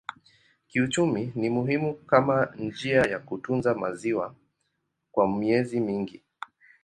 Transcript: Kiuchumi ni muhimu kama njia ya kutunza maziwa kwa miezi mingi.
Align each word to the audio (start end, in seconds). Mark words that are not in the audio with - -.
Kiuchumi 0.67 1.31
ni 1.35 1.49
muhimu 1.49 1.93
kama 1.93 2.45
njia 2.45 3.01
ya 3.01 3.19
kutunza 3.19 3.75
maziwa 3.75 4.35
kwa 5.11 5.27
miezi 5.35 5.79
mingi. 5.79 6.23